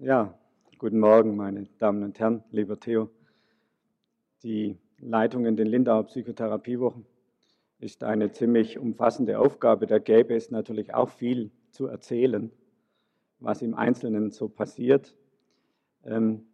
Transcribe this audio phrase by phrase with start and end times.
[0.00, 0.32] Ja,
[0.78, 3.10] guten Morgen, meine Damen und Herren, lieber Theo.
[4.44, 7.04] Die Leitung in den Lindauer Psychotherapiewochen
[7.80, 9.88] ist eine ziemlich umfassende Aufgabe.
[9.88, 12.52] Da gäbe es natürlich auch viel zu erzählen,
[13.40, 15.16] was im Einzelnen so passiert.
[16.04, 16.46] Ähm,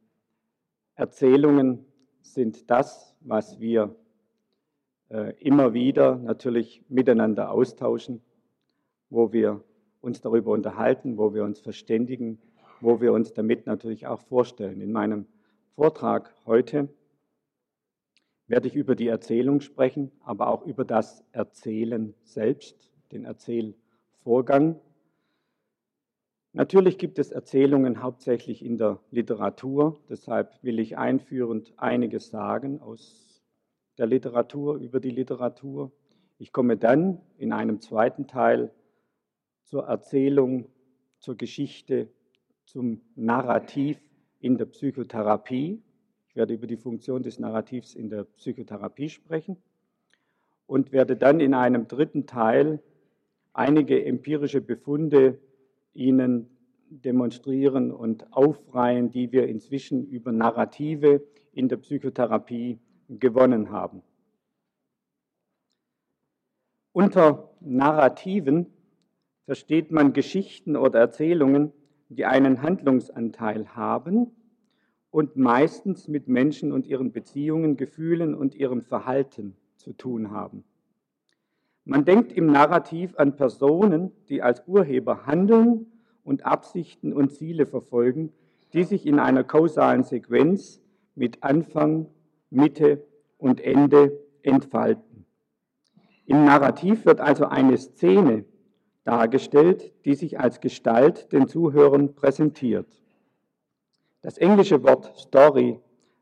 [0.94, 1.84] Erzählungen
[2.22, 3.94] sind das, was wir
[5.10, 8.22] äh, immer wieder natürlich miteinander austauschen,
[9.10, 9.62] wo wir
[10.00, 12.38] uns darüber unterhalten, wo wir uns verständigen,
[12.84, 14.80] wo wir uns damit natürlich auch vorstellen.
[14.82, 15.26] In meinem
[15.74, 16.88] Vortrag heute
[18.46, 24.78] werde ich über die Erzählung sprechen, aber auch über das Erzählen selbst, den Erzählvorgang.
[26.52, 33.42] Natürlich gibt es Erzählungen hauptsächlich in der Literatur, deshalb will ich einführend einiges sagen aus
[33.96, 35.90] der Literatur, über die Literatur.
[36.38, 38.72] Ich komme dann in einem zweiten Teil
[39.62, 40.66] zur Erzählung,
[41.18, 42.10] zur Geschichte,
[42.64, 43.98] zum Narrativ
[44.40, 45.82] in der Psychotherapie.
[46.28, 49.56] Ich werde über die Funktion des Narrativs in der Psychotherapie sprechen
[50.66, 52.82] und werde dann in einem dritten Teil
[53.52, 55.38] einige empirische Befunde
[55.92, 56.50] Ihnen
[56.90, 61.22] demonstrieren und aufreihen, die wir inzwischen über Narrative
[61.52, 64.02] in der Psychotherapie gewonnen haben.
[66.92, 68.66] Unter Narrativen
[69.46, 71.72] versteht man Geschichten oder Erzählungen,
[72.14, 74.30] die einen Handlungsanteil haben
[75.10, 80.64] und meistens mit Menschen und ihren Beziehungen, Gefühlen und ihrem Verhalten zu tun haben.
[81.84, 85.86] Man denkt im Narrativ an Personen, die als Urheber handeln
[86.24, 88.32] und Absichten und Ziele verfolgen,
[88.72, 90.80] die sich in einer kausalen Sequenz
[91.14, 92.06] mit Anfang,
[92.50, 93.04] Mitte
[93.36, 95.26] und Ende entfalten.
[96.26, 98.46] Im Narrativ wird also eine Szene
[99.04, 102.86] dargestellt, die sich als Gestalt den Zuhörern präsentiert.
[104.22, 105.78] Das englische Wort Story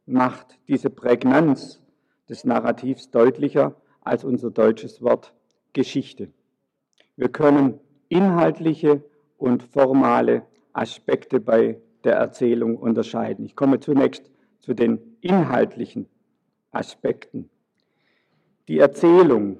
[0.06, 1.80] macht diese Prägnanz
[2.28, 5.32] des Narrativs deutlicher als unser deutsches Wort
[5.72, 6.28] Geschichte.
[7.16, 7.78] Wir können
[8.08, 9.02] inhaltliche
[9.38, 13.44] und formale Aspekte bei der Erzählung unterscheiden.
[13.44, 16.08] Ich komme zunächst zu den inhaltlichen
[16.72, 17.48] Aspekten.
[18.68, 19.58] Die Erzählung,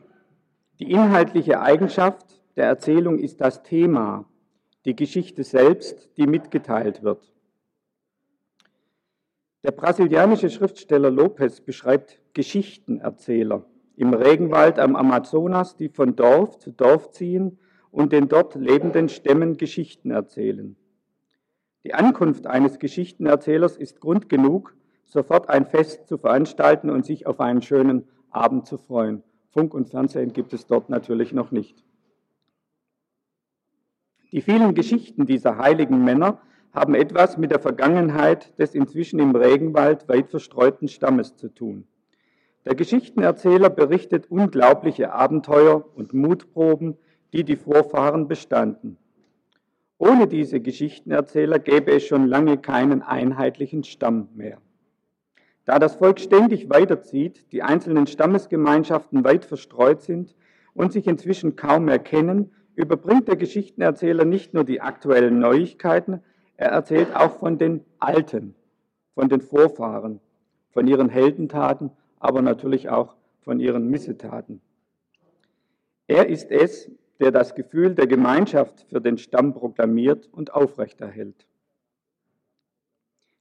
[0.80, 4.26] die inhaltliche Eigenschaft der Erzählung ist das Thema,
[4.84, 7.32] die Geschichte selbst, die mitgeteilt wird.
[9.62, 13.64] Der brasilianische Schriftsteller Lopez beschreibt Geschichtenerzähler
[13.96, 17.58] im Regenwald am Amazonas, die von Dorf zu Dorf ziehen
[17.90, 20.76] und den dort lebenden Stämmen Geschichten erzählen.
[21.84, 24.74] Die Ankunft eines Geschichtenerzählers ist Grund genug,
[25.04, 29.22] sofort ein Fest zu veranstalten und sich auf einen schönen Abend zu freuen.
[29.50, 31.84] Funk und Fernsehen gibt es dort natürlich noch nicht.
[34.32, 36.40] Die vielen Geschichten dieser heiligen Männer
[36.72, 41.86] haben etwas mit der Vergangenheit des inzwischen im Regenwald weit verstreuten Stammes zu tun.
[42.64, 46.96] Der Geschichtenerzähler berichtet unglaubliche Abenteuer und Mutproben,
[47.34, 48.96] die die Vorfahren bestanden.
[49.98, 54.58] Ohne diese Geschichtenerzähler gäbe es schon lange keinen einheitlichen Stamm mehr.
[55.66, 60.34] Da das Volk ständig weiterzieht, die einzelnen Stammesgemeinschaften weit verstreut sind
[60.72, 66.22] und sich inzwischen kaum mehr kennen, überbringt der Geschichtenerzähler nicht nur die aktuellen Neuigkeiten,
[66.56, 68.54] er erzählt auch von den Alten,
[69.14, 70.20] von den Vorfahren,
[70.70, 74.60] von ihren Heldentaten, aber natürlich auch von ihren Missetaten.
[76.06, 76.90] Er ist es,
[77.20, 81.46] der das Gefühl der Gemeinschaft für den Stamm proklamiert und aufrechterhält.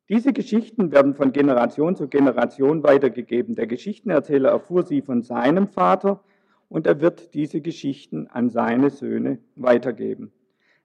[0.10, 3.56] Diese Geschichten werden von Generation zu Generation weitergegeben.
[3.56, 6.22] Der Geschichtenerzähler erfuhr sie von seinem Vater,
[6.72, 10.32] und er wird diese Geschichten an seine Söhne weitergeben.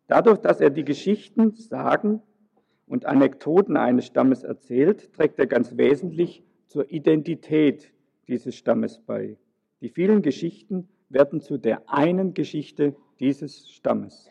[0.09, 2.23] Dadurch, dass er die Geschichten, Sagen
[2.89, 7.93] und Anekdoten eines Stammes erzählt, trägt er ganz wesentlich zur Identität
[8.27, 9.37] dieses Stammes bei.
[9.81, 14.29] Die vielen Geschichten werden zu der einen Geschichte dieses Stammes.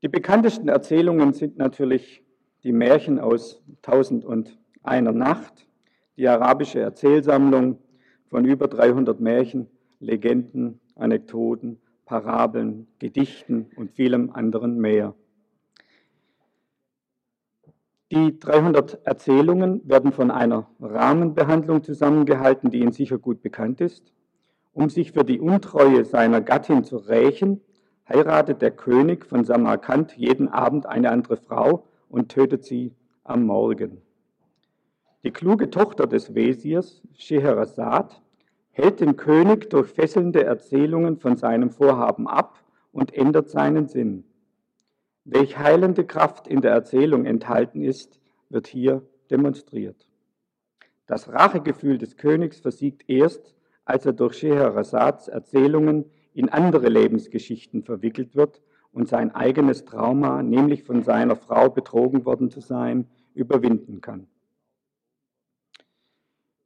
[0.00, 2.24] Die bekanntesten Erzählungen sind natürlich
[2.62, 5.68] die Märchen aus Tausend und einer Nacht,
[6.16, 7.78] die arabische Erzählsammlung
[8.30, 9.66] von über 300 Märchen,
[9.98, 15.14] Legenden, Anekdoten, Parabeln, Gedichten und vielem anderen mehr.
[18.12, 24.12] Die 300 Erzählungen werden von einer Rahmenbehandlung zusammengehalten, die Ihnen sicher gut bekannt ist.
[24.72, 27.60] Um sich für die Untreue seiner Gattin zu rächen,
[28.08, 34.02] heiratet der König von Samarkand jeden Abend eine andere Frau und tötet sie am Morgen.
[35.22, 38.22] Die kluge Tochter des Wesirs, Scheherazad,
[38.70, 42.58] hält den König durch fesselnde Erzählungen von seinem Vorhaben ab
[42.90, 44.24] und ändert seinen Sinn.
[45.26, 48.18] Welch heilende Kraft in der Erzählung enthalten ist,
[48.48, 50.08] wird hier demonstriert.
[51.06, 58.34] Das Rachegefühl des Königs versiegt erst, als er durch Scheherasads Erzählungen in andere Lebensgeschichten verwickelt
[58.34, 58.62] wird
[58.92, 64.29] und sein eigenes Trauma, nämlich von seiner Frau betrogen worden zu sein, überwinden kann.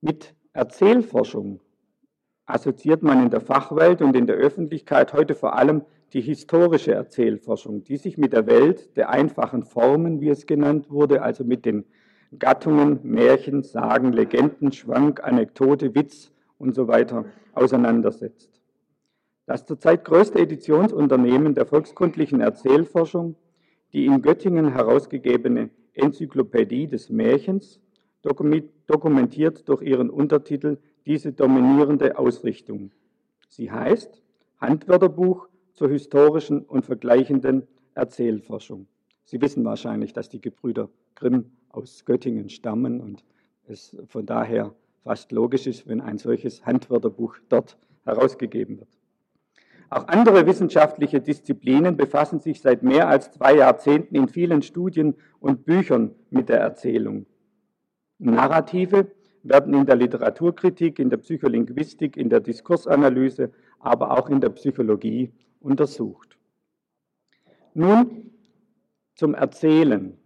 [0.07, 1.61] Mit Erzählforschung
[2.45, 5.81] assoziiert man in der Fachwelt und in der Öffentlichkeit heute vor allem
[6.13, 11.23] die historische Erzählforschung, die sich mit der Welt der einfachen Formen, wie es genannt wurde,
[11.23, 11.87] also mit den
[12.39, 17.25] Gattungen, Märchen, Sagen, Legenden, Schwank, Anekdote, Witz und so weiter
[17.55, 18.61] auseinandersetzt.
[19.47, 23.37] Das zurzeit größte Editionsunternehmen der volkskundlichen Erzählforschung,
[23.95, 27.81] die in Göttingen herausgegebene Enzyklopädie des Märchens,
[28.25, 32.91] dokumentiert durch ihren Untertitel diese dominierende Ausrichtung.
[33.49, 34.23] Sie heißt
[34.61, 38.87] Handwörterbuch zur historischen und vergleichenden Erzählforschung.
[39.25, 43.25] Sie wissen wahrscheinlich, dass die Gebrüder Grimm aus Göttingen stammen und
[43.67, 48.89] es von daher fast logisch ist, wenn ein solches Handwörterbuch dort herausgegeben wird.
[49.91, 55.65] Auch andere wissenschaftliche Disziplinen befassen sich seit mehr als zwei Jahrzehnten in vielen Studien und
[55.65, 57.27] Büchern mit der Erzählung.
[58.25, 59.11] Narrative
[59.43, 65.31] werden in der Literaturkritik, in der Psycholinguistik, in der Diskursanalyse, aber auch in der Psychologie
[65.61, 66.39] untersucht.
[67.75, 68.31] Nun
[69.15, 70.17] zum Erzählen,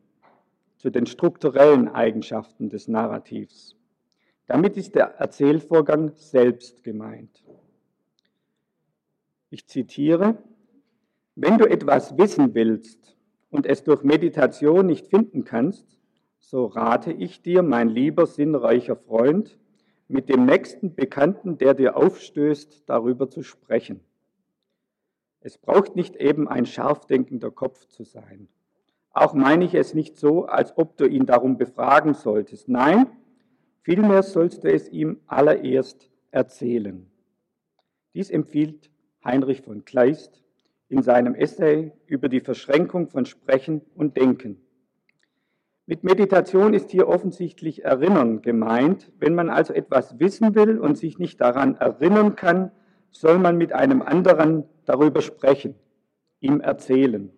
[0.76, 3.74] zu den strukturellen Eigenschaften des Narrativs.
[4.46, 7.44] Damit ist der Erzählvorgang selbst gemeint.
[9.50, 10.38] Ich zitiere,
[11.34, 13.16] wenn du etwas wissen willst
[13.50, 15.97] und es durch Meditation nicht finden kannst,
[16.50, 19.58] so rate ich dir, mein lieber sinnreicher Freund,
[20.08, 24.00] mit dem nächsten Bekannten, der dir aufstößt, darüber zu sprechen.
[25.40, 28.48] Es braucht nicht eben ein scharfdenkender Kopf zu sein.
[29.10, 32.66] Auch meine ich es nicht so, als ob du ihn darum befragen solltest.
[32.66, 33.08] Nein,
[33.82, 37.10] vielmehr sollst du es ihm allererst erzählen.
[38.14, 38.90] Dies empfiehlt
[39.22, 40.42] Heinrich von Kleist
[40.88, 44.62] in seinem Essay über die Verschränkung von Sprechen und Denken.
[45.88, 49.10] Mit Meditation ist hier offensichtlich Erinnern gemeint.
[49.18, 52.72] Wenn man also etwas wissen will und sich nicht daran erinnern kann,
[53.10, 55.76] soll man mit einem anderen darüber sprechen,
[56.40, 57.30] ihm erzählen.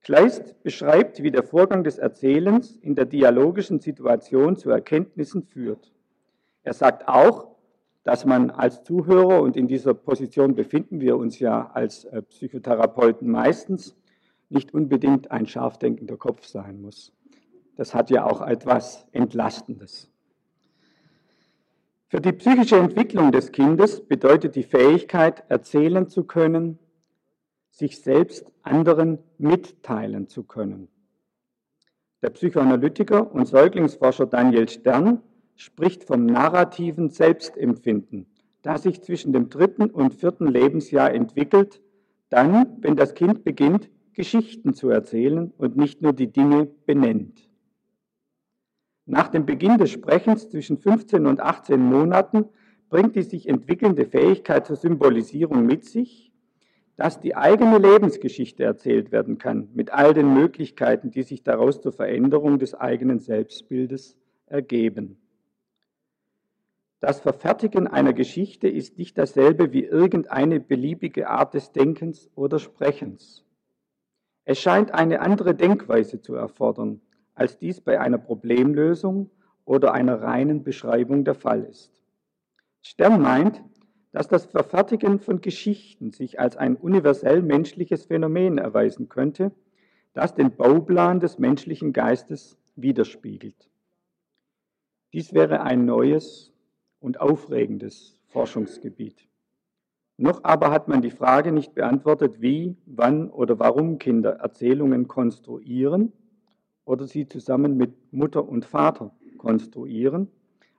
[0.00, 5.92] Kleist beschreibt, wie der Vorgang des Erzählens in der dialogischen Situation zu Erkenntnissen führt.
[6.62, 7.48] Er sagt auch,
[8.04, 13.28] dass man als Zuhörer, und in dieser Position befinden wir uns ja als äh, Psychotherapeuten
[13.28, 13.96] meistens,
[14.50, 17.15] nicht unbedingt ein scharfdenkender Kopf sein muss.
[17.76, 20.10] Das hat ja auch etwas Entlastendes.
[22.08, 26.78] Für die psychische Entwicklung des Kindes bedeutet die Fähigkeit, erzählen zu können,
[27.70, 30.88] sich selbst anderen mitteilen zu können.
[32.22, 35.20] Der Psychoanalytiker und Säuglingsforscher Daniel Stern
[35.56, 38.26] spricht vom narrativen Selbstempfinden,
[38.62, 41.82] das sich zwischen dem dritten und vierten Lebensjahr entwickelt,
[42.30, 47.46] dann, wenn das Kind beginnt, Geschichten zu erzählen und nicht nur die Dinge benennt.
[49.06, 52.46] Nach dem Beginn des Sprechens zwischen 15 und 18 Monaten
[52.90, 56.32] bringt die sich entwickelnde Fähigkeit zur Symbolisierung mit sich,
[56.96, 61.92] dass die eigene Lebensgeschichte erzählt werden kann, mit all den Möglichkeiten, die sich daraus zur
[61.92, 65.18] Veränderung des eigenen Selbstbildes ergeben.
[66.98, 73.44] Das Verfertigen einer Geschichte ist nicht dasselbe wie irgendeine beliebige Art des Denkens oder Sprechens.
[74.44, 77.02] Es scheint eine andere Denkweise zu erfordern,
[77.36, 79.30] als dies bei einer Problemlösung
[79.64, 81.92] oder einer reinen Beschreibung der Fall ist.
[82.82, 83.62] Stern meint,
[84.10, 89.52] dass das Verfertigen von Geschichten sich als ein universell menschliches Phänomen erweisen könnte,
[90.14, 93.70] das den Bauplan des menschlichen Geistes widerspiegelt.
[95.12, 96.52] Dies wäre ein neues
[97.00, 99.28] und aufregendes Forschungsgebiet.
[100.16, 106.12] Noch aber hat man die Frage nicht beantwortet, wie, wann oder warum Kinder Erzählungen konstruieren
[106.86, 110.28] oder sie zusammen mit Mutter und Vater konstruieren,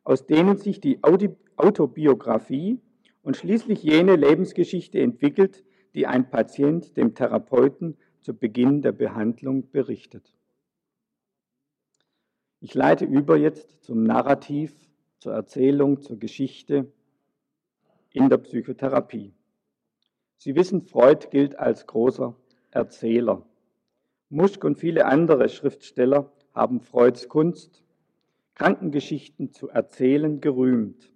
[0.03, 2.79] aus denen sich die Autobiografie
[3.21, 10.33] und schließlich jene Lebensgeschichte entwickelt, die ein Patient dem Therapeuten zu Beginn der Behandlung berichtet.
[12.61, 14.73] Ich leite über jetzt zum Narrativ,
[15.19, 16.91] zur Erzählung, zur Geschichte
[18.13, 19.33] in der Psychotherapie.
[20.37, 22.35] Sie wissen, Freud gilt als großer
[22.71, 23.45] Erzähler.
[24.29, 27.83] Muschk und viele andere Schriftsteller haben Freuds Kunst,
[28.55, 31.13] Krankengeschichten zu erzählen, gerühmt.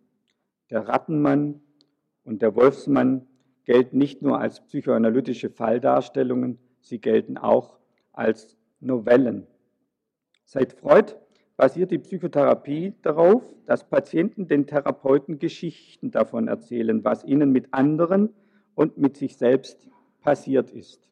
[0.70, 1.60] Der Rattenmann
[2.24, 3.28] und der Wolfsmann
[3.66, 7.80] gelten nicht nur als psychoanalytische Falldarstellungen, sie gelten auch
[8.14, 9.46] als Novellen.
[10.46, 11.16] Seit Freud
[11.58, 18.34] basiert die Psychotherapie darauf, dass Patienten den Therapeuten Geschichten davon erzählen, was ihnen mit anderen
[18.74, 19.90] und mit sich selbst
[20.22, 21.11] passiert ist.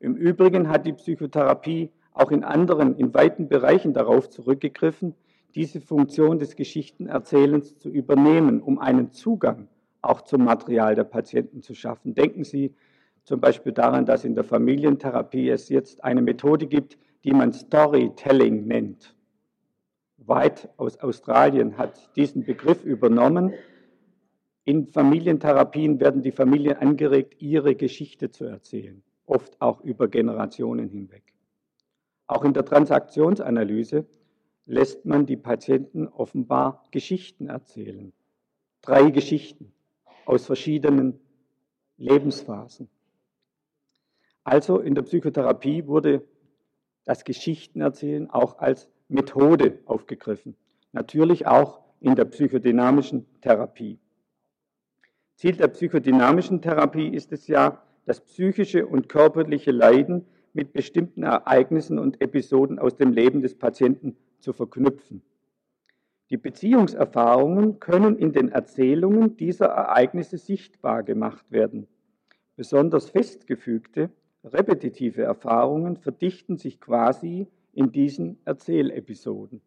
[0.00, 5.14] Im Übrigen hat die Psychotherapie auch in anderen, in weiten Bereichen darauf zurückgegriffen,
[5.54, 9.68] diese Funktion des Geschichtenerzählens zu übernehmen, um einen Zugang
[10.02, 12.14] auch zum Material der Patienten zu schaffen.
[12.14, 12.74] Denken Sie
[13.24, 18.66] zum Beispiel daran, dass in der Familientherapie es jetzt eine Methode gibt, die man Storytelling
[18.66, 19.16] nennt.
[20.18, 23.52] White aus Australien hat diesen Begriff übernommen.
[24.64, 31.34] In Familientherapien werden die Familien angeregt, ihre Geschichte zu erzählen, oft auch über Generationen hinweg.
[32.26, 34.06] Auch in der Transaktionsanalyse
[34.64, 38.12] lässt man die Patienten offenbar Geschichten erzählen.
[38.82, 39.72] Drei Geschichten
[40.24, 41.20] aus verschiedenen
[41.98, 42.88] Lebensphasen.
[44.44, 46.26] Also in der Psychotherapie wurde
[47.04, 50.56] das Geschichtenerzählen auch als Methode aufgegriffen.
[50.92, 53.98] Natürlich auch in der psychodynamischen Therapie.
[55.36, 61.98] Ziel der psychodynamischen Therapie ist es ja, das psychische und körperliche Leiden mit bestimmten Ereignissen
[61.98, 65.22] und Episoden aus dem Leben des Patienten zu verknüpfen.
[66.30, 71.86] Die Beziehungserfahrungen können in den Erzählungen dieser Ereignisse sichtbar gemacht werden.
[72.56, 74.10] Besonders festgefügte,
[74.42, 79.60] repetitive Erfahrungen verdichten sich quasi in diesen Erzählepisoden.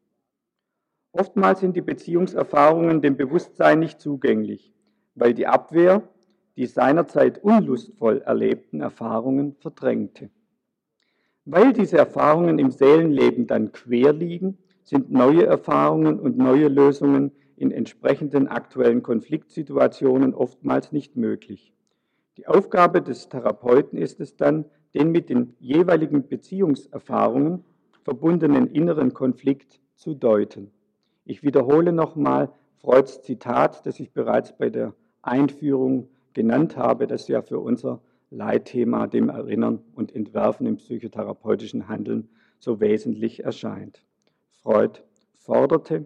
[1.11, 4.73] Oftmals sind die Beziehungserfahrungen dem Bewusstsein nicht zugänglich,
[5.15, 6.07] weil die Abwehr
[6.59, 10.29] die seinerzeit unlustvoll erlebten Erfahrungen verdrängte.
[11.45, 17.71] Weil diese Erfahrungen im Seelenleben dann quer liegen, sind neue Erfahrungen und neue Lösungen in
[17.71, 21.71] entsprechenden aktuellen Konfliktsituationen oftmals nicht möglich.
[22.35, 27.63] Die Aufgabe des Therapeuten ist es dann, den mit den jeweiligen Beziehungserfahrungen
[28.03, 30.71] verbundenen inneren Konflikt zu deuten.
[31.23, 32.51] Ich wiederhole nochmal
[32.81, 39.07] Freuds Zitat, das ich bereits bei der Einführung genannt habe, das ja für unser Leitthema,
[39.07, 44.03] dem Erinnern und Entwerfen im psychotherapeutischen Handeln, so wesentlich erscheint.
[44.61, 45.01] Freud
[45.33, 46.05] forderte,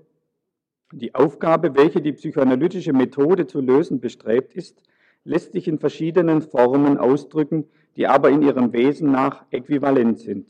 [0.91, 4.83] die Aufgabe, welche die psychoanalytische Methode zu lösen bestrebt ist,
[5.23, 7.65] lässt sich in verschiedenen Formen ausdrücken,
[7.95, 10.47] die aber in ihrem Wesen nach äquivalent sind.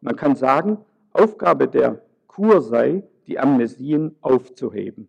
[0.00, 0.78] Man kann sagen,
[1.12, 5.08] Aufgabe der Kur sei, die Amnesien aufzuheben.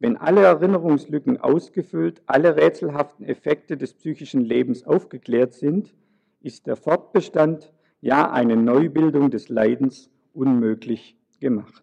[0.00, 5.94] Wenn alle Erinnerungslücken ausgefüllt, alle rätselhaften Effekte des psychischen Lebens aufgeklärt sind,
[6.40, 11.82] ist der Fortbestand, ja eine Neubildung des Leidens unmöglich gemacht.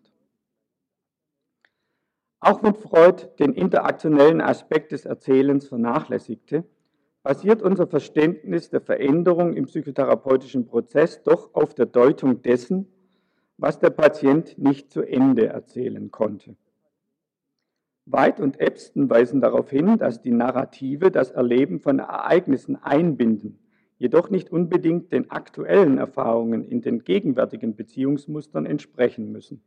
[2.40, 6.64] Auch wenn Freud den interaktionellen Aspekt des Erzählens vernachlässigte,
[7.24, 12.88] basiert unser Verständnis der Veränderung im psychotherapeutischen Prozess doch auf der Deutung dessen,
[13.58, 16.56] was der Patient nicht zu Ende erzählen konnte.
[18.06, 23.58] White und Epstein weisen darauf hin, dass die Narrative das Erleben von Ereignissen einbinden,
[23.98, 29.64] jedoch nicht unbedingt den aktuellen Erfahrungen in den gegenwärtigen Beziehungsmustern entsprechen müssen.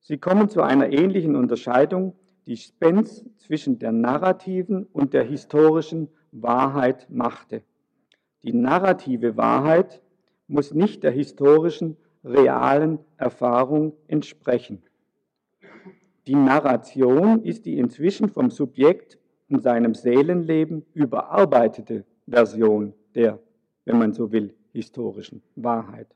[0.00, 2.14] Sie kommen zu einer ähnlichen Unterscheidung,
[2.46, 7.62] die Spence zwischen der narrativen und der historischen Wahrheit machte.
[8.42, 10.02] Die narrative Wahrheit
[10.46, 14.82] muss nicht der historischen, realen Erfahrung entsprechen.
[16.26, 23.38] Die Narration ist die inzwischen vom Subjekt in seinem Seelenleben überarbeitete Version der,
[23.84, 26.08] wenn man so will, historischen Wahrheit.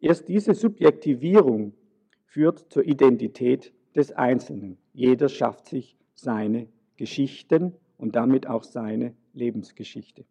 [0.00, 1.72] Erst diese Subjektivierung
[2.24, 4.76] führt zur Identität des Einzelnen.
[4.92, 10.24] Jeder schafft sich seine Geschichten und damit auch seine Lebensgeschichte.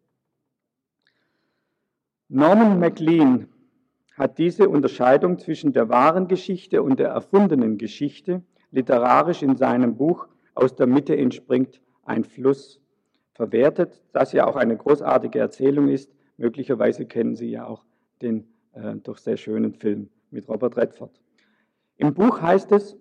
[2.28, 3.48] Norman MacLean
[4.16, 10.28] hat diese Unterscheidung zwischen der wahren Geschichte und der erfundenen Geschichte literarisch in seinem Buch
[10.54, 12.80] Aus der Mitte entspringt ein Fluss
[13.32, 16.12] verwertet, das ja auch eine großartige Erzählung ist.
[16.36, 17.84] Möglicherweise kennen Sie ja auch
[18.20, 21.20] den äh, doch sehr schönen Film mit Robert Redford.
[21.96, 22.96] Im Buch heißt es,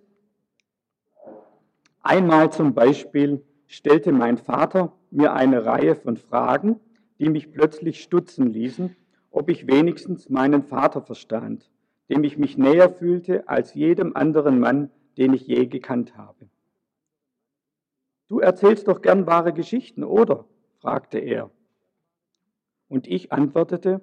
[2.01, 6.79] einmal zum Beispiel stellte mein Vater mir eine Reihe von Fragen,
[7.19, 8.95] die mich plötzlich stutzen ließen,
[9.31, 11.69] ob ich wenigstens meinen Vater verstand,
[12.09, 16.49] dem ich mich näher fühlte als jedem anderen Mann, den ich je gekannt habe.
[18.27, 20.45] Du erzählst doch gern wahre Geschichten, oder?
[20.79, 21.49] fragte er.
[22.87, 24.01] Und ich antwortete,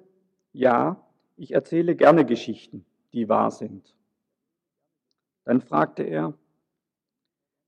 [0.51, 1.01] ja,
[1.37, 3.95] ich erzähle gerne Geschichten, die wahr sind.
[5.43, 6.33] Dann fragte er,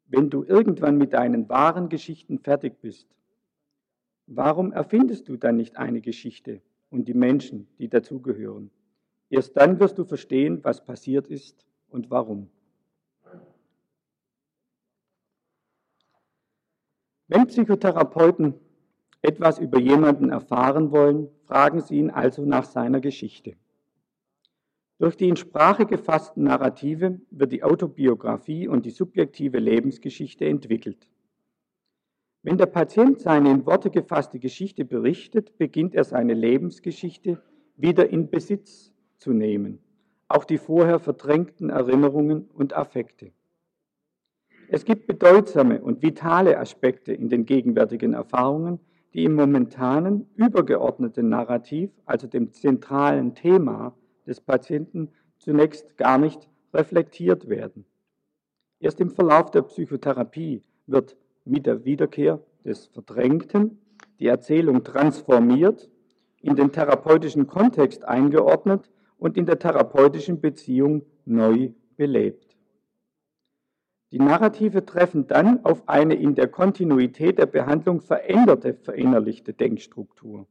[0.08, 3.08] wenn du irgendwann mit deinen wahren Geschichten fertig bist,
[4.26, 8.72] warum erfindest du dann nicht eine Geschichte und die Menschen, die dazugehören?
[9.30, 12.50] Erst dann wirst du verstehen, was passiert ist und warum.
[17.28, 18.54] Wenn Psychotherapeuten
[19.22, 23.56] etwas über jemanden erfahren wollen, fragen sie ihn also nach seiner Geschichte.
[25.00, 31.10] Durch die in Sprache gefassten Narrative wird die Autobiografie und die subjektive Lebensgeschichte entwickelt.
[32.42, 37.42] Wenn der Patient seine in Worte gefasste Geschichte berichtet, beginnt er seine Lebensgeschichte
[37.76, 39.80] wieder in Besitz zu nehmen,
[40.30, 43.34] auch die vorher verdrängten Erinnerungen und Affekte.
[44.70, 48.80] Es gibt bedeutsame und vitale Aspekte in den gegenwärtigen Erfahrungen,
[49.14, 53.96] die im momentanen übergeordneten Narrativ, also dem zentralen Thema
[54.26, 57.86] des Patienten, zunächst gar nicht reflektiert werden.
[58.80, 63.80] Erst im Verlauf der Psychotherapie wird mit der Wiederkehr des Verdrängten
[64.20, 65.90] die Erzählung transformiert,
[66.42, 72.47] in den therapeutischen Kontext eingeordnet und in der therapeutischen Beziehung neu belebt.
[74.12, 80.48] Die Narrative treffen dann auf eine in der Kontinuität der Behandlung veränderte, verinnerlichte Denkstruktur.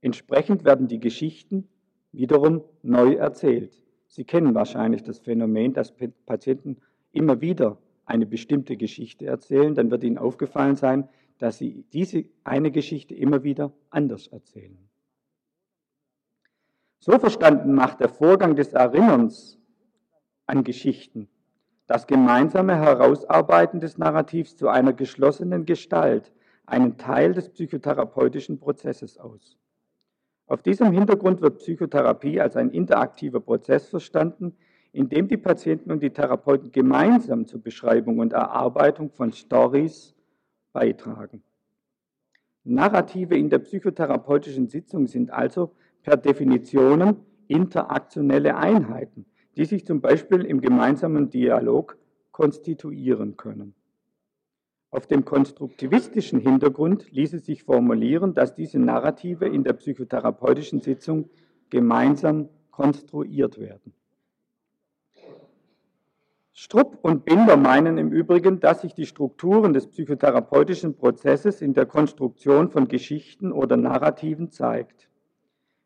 [0.00, 1.68] Entsprechend werden die Geschichten
[2.12, 3.82] wiederum neu erzählt.
[4.06, 5.92] Sie kennen wahrscheinlich das Phänomen, dass
[6.24, 6.78] Patienten
[7.12, 9.74] immer wieder eine bestimmte Geschichte erzählen.
[9.74, 14.78] Dann wird Ihnen aufgefallen sein, dass Sie diese eine Geschichte immer wieder anders erzählen.
[17.00, 19.58] So verstanden macht der Vorgang des Erinnerns
[20.46, 21.28] an Geschichten
[21.86, 26.32] das gemeinsame Herausarbeiten des Narrativs zu einer geschlossenen Gestalt,
[26.66, 29.58] einen Teil des psychotherapeutischen Prozesses aus.
[30.46, 34.56] Auf diesem Hintergrund wird Psychotherapie als ein interaktiver Prozess verstanden,
[34.92, 40.14] in dem die Patienten und die Therapeuten gemeinsam zur Beschreibung und Erarbeitung von Stories
[40.72, 41.42] beitragen.
[42.64, 45.72] Narrative in der psychotherapeutischen Sitzung sind also
[46.02, 47.16] per Definition
[47.48, 51.96] interaktionelle Einheiten, die sich zum Beispiel im gemeinsamen Dialog
[52.32, 53.74] konstituieren können.
[54.90, 61.30] Auf dem konstruktivistischen Hintergrund ließe sich formulieren, dass diese Narrative in der psychotherapeutischen Sitzung
[61.68, 63.92] gemeinsam konstruiert werden.
[66.52, 71.86] Strupp und Binder meinen im Übrigen, dass sich die Strukturen des psychotherapeutischen Prozesses in der
[71.86, 75.08] Konstruktion von Geschichten oder Narrativen zeigt.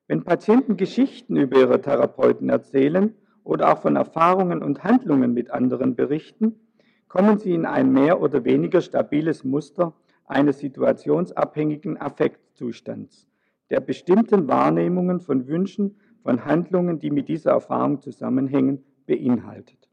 [0.06, 3.14] Wenn Patienten Geschichten über ihre Therapeuten erzählen
[3.48, 6.60] oder auch von Erfahrungen und Handlungen mit anderen berichten,
[7.08, 9.94] kommen sie in ein mehr oder weniger stabiles Muster
[10.26, 13.26] eines situationsabhängigen Affektzustands,
[13.70, 19.88] der bestimmten Wahrnehmungen von Wünschen, von Handlungen, die mit dieser Erfahrung zusammenhängen, beinhaltet.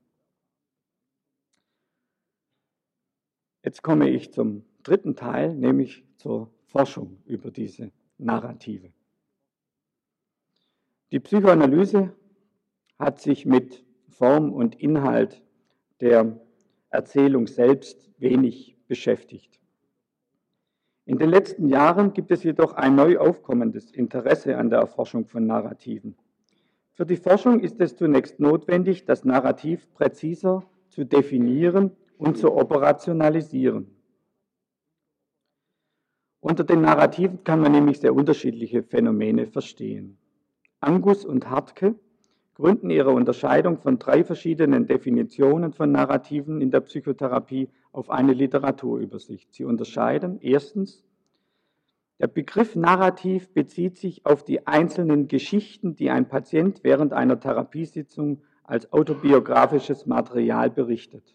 [3.63, 8.91] Jetzt komme ich zum dritten Teil, nämlich zur Forschung über diese Narrative.
[11.13, 12.13] Die Psychoanalyse
[12.97, 15.41] hat sich mit Form und Inhalt
[16.01, 16.39] der
[16.89, 19.59] Erzählung selbst wenig beschäftigt.
[21.05, 25.45] In den letzten Jahren gibt es jedoch ein neu aufkommendes Interesse an der Erforschung von
[25.45, 26.15] Narrativen.
[26.93, 33.91] Für die Forschung ist es zunächst notwendig, das Narrativ präziser zu definieren und zu operationalisieren.
[36.39, 40.17] Unter den Narrativen kann man nämlich sehr unterschiedliche Phänomene verstehen.
[40.79, 41.95] Angus und Hartke
[42.55, 49.53] gründen ihre Unterscheidung von drei verschiedenen Definitionen von Narrativen in der Psychotherapie auf eine Literaturübersicht.
[49.53, 51.03] Sie unterscheiden erstens,
[52.19, 58.41] der Begriff Narrativ bezieht sich auf die einzelnen Geschichten, die ein Patient während einer Therapiesitzung
[58.63, 61.25] als autobiografisches Material berichtet.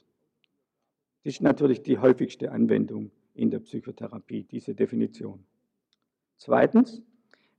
[1.23, 5.45] Das ist natürlich die häufigste Anwendung in der Psychotherapie, diese Definition.
[6.39, 7.03] Zweitens,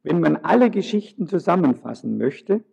[0.02, 2.64] wenn man alle Geschichten zusammenfassen möchte,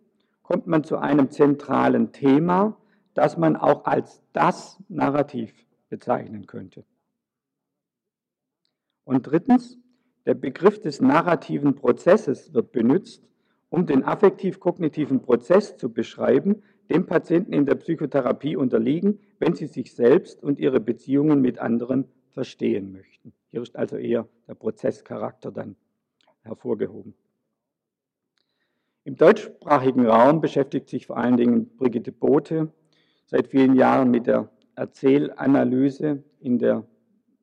[0.49, 2.75] kommt man zu einem zentralen Thema,
[3.13, 5.53] das man auch als das Narrativ
[5.89, 6.83] bezeichnen könnte.
[9.03, 9.77] Und drittens,
[10.25, 13.29] der Begriff des narrativen Prozesses wird benutzt,
[13.69, 19.93] um den affektiv-kognitiven Prozess zu beschreiben, dem Patienten in der Psychotherapie unterliegen, wenn sie sich
[19.93, 23.33] selbst und ihre Beziehungen mit anderen verstehen möchten.
[23.51, 25.75] Hier ist also eher der Prozesscharakter dann
[26.41, 27.13] hervorgehoben.
[29.05, 32.71] Im deutschsprachigen Raum beschäftigt sich vor allen Dingen Brigitte Bote
[33.25, 36.85] seit vielen Jahren mit der Erzählanalyse in der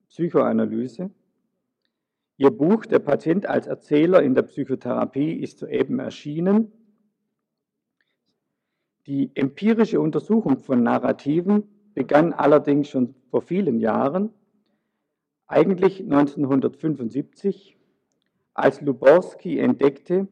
[0.09, 1.11] Psychoanalyse.
[2.37, 6.73] Ihr Buch Der Patient als Erzähler in der Psychotherapie ist soeben erschienen.
[9.07, 11.65] Die empirische Untersuchung von Narrativen
[11.95, 14.31] begann allerdings schon vor vielen Jahren,
[15.47, 17.79] eigentlich 1975,
[18.53, 20.29] als Luborski entdeckte,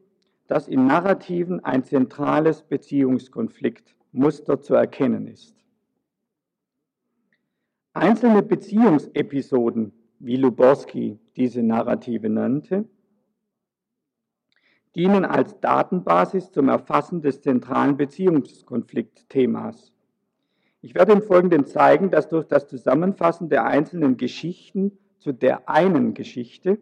[0.47, 5.55] dass in Narrativen ein zentrales Beziehungskonfliktmuster zu erkennen ist.
[7.93, 12.85] Einzelne Beziehungsepisoden, wie Luborsky diese Narrative nannte,
[14.95, 19.91] dienen als Datenbasis zum Erfassen des zentralen Beziehungskonfliktthemas.
[20.81, 26.13] Ich werde im Folgenden zeigen, dass durch das Zusammenfassen der einzelnen Geschichten zu der einen
[26.13, 26.77] Geschichte,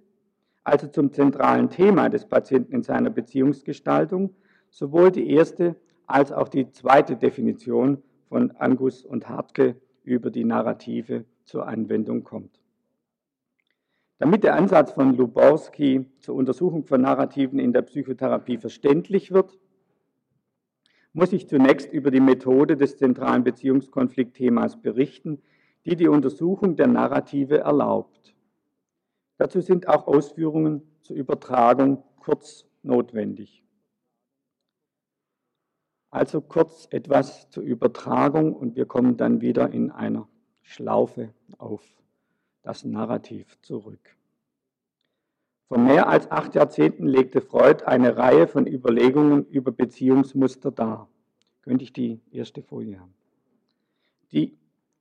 [0.63, 4.36] also zum zentralen Thema des Patienten in seiner Beziehungsgestaltung,
[4.69, 5.76] sowohl die erste
[6.08, 12.60] als auch die zweite Definition von Angus und Hartke über die Narrative zur Anwendung kommt.
[14.19, 19.58] Damit der Ansatz von Luborski zur Untersuchung von Narrativen in der Psychotherapie verständlich wird,
[21.13, 25.41] muss ich zunächst über die Methode des zentralen Beziehungskonfliktthemas berichten,
[25.86, 28.32] die die Untersuchung der Narrative erlaubt.
[29.37, 33.63] Dazu sind auch Ausführungen zur Übertragung kurz notwendig.
[36.09, 40.27] Also kurz etwas zur Übertragung und wir kommen dann wieder in einer
[40.61, 41.83] Schlaufe auf
[42.61, 44.15] das Narrativ zurück.
[45.67, 51.09] Vor mehr als acht Jahrzehnten legte Freud eine Reihe von Überlegungen über Beziehungsmuster dar.
[51.63, 53.13] Könnte ich die erste Folie haben?
[54.31, 54.57] Die,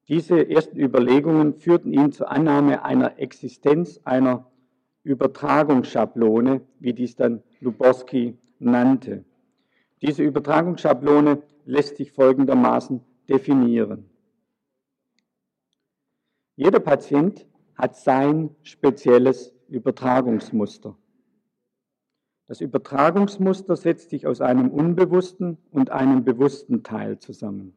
[0.08, 4.50] diese ersten Überlegungen führten ihn zur Annahme einer Existenz einer
[5.04, 9.24] Übertragungsschablone, wie dies dann Luboski nannte.
[10.00, 14.10] Diese Übertragungsschablone lässt sich folgendermaßen definieren.
[16.56, 20.96] Jeder Patient hat sein spezielles Übertragungsmuster.
[22.46, 27.74] Das Übertragungsmuster setzt sich aus einem unbewussten und einem bewussten Teil zusammen.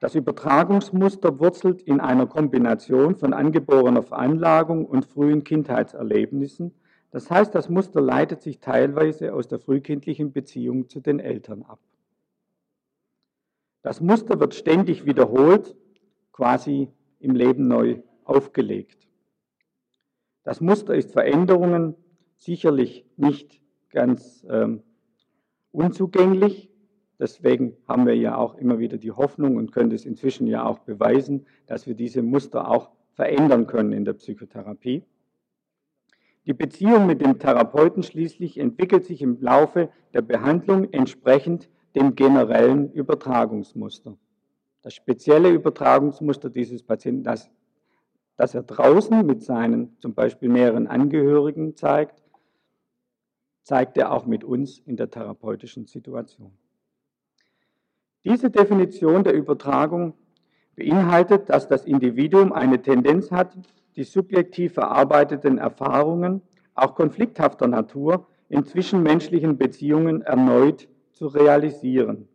[0.00, 6.74] Das Übertragungsmuster wurzelt in einer Kombination von angeborener Veranlagung und frühen Kindheitserlebnissen.
[7.10, 11.80] Das heißt, das Muster leitet sich teilweise aus der frühkindlichen Beziehung zu den Eltern ab.
[13.82, 15.76] Das Muster wird ständig wiederholt,
[16.32, 19.06] quasi im Leben neu aufgelegt.
[20.44, 21.94] Das Muster ist Veränderungen
[22.38, 23.60] sicherlich nicht
[23.90, 24.82] ganz ähm,
[25.72, 26.69] unzugänglich.
[27.20, 30.78] Deswegen haben wir ja auch immer wieder die Hoffnung und können es inzwischen ja auch
[30.78, 35.04] beweisen, dass wir diese Muster auch verändern können in der Psychotherapie.
[36.46, 42.90] Die Beziehung mit dem Therapeuten schließlich entwickelt sich im Laufe der Behandlung entsprechend dem generellen
[42.90, 44.16] Übertragungsmuster.
[44.80, 47.50] Das spezielle Übertragungsmuster dieses Patienten, das
[48.40, 52.22] das er draußen mit seinen zum Beispiel mehreren Angehörigen zeigt,
[53.64, 56.50] zeigt er auch mit uns in der therapeutischen Situation.
[58.24, 60.14] Diese Definition der Übertragung
[60.76, 63.56] beinhaltet, dass das Individuum eine Tendenz hat,
[63.96, 66.42] die subjektiv verarbeiteten Erfahrungen,
[66.74, 72.28] auch konflikthafter Natur, in zwischenmenschlichen Beziehungen erneut zu realisieren.